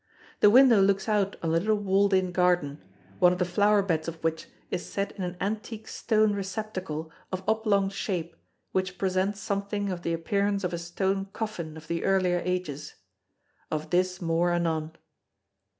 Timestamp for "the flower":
3.37-3.83